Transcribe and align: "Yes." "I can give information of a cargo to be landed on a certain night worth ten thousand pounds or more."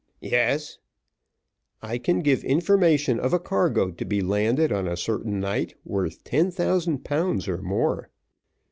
"Yes." 0.23 0.79
"I 1.83 1.99
can 1.99 2.21
give 2.21 2.43
information 2.43 3.19
of 3.19 3.33
a 3.33 3.39
cargo 3.39 3.91
to 3.91 4.03
be 4.03 4.19
landed 4.19 4.71
on 4.71 4.87
a 4.87 4.97
certain 4.97 5.39
night 5.39 5.75
worth 5.85 6.23
ten 6.23 6.49
thousand 6.49 7.03
pounds 7.05 7.47
or 7.47 7.59
more." 7.59 8.09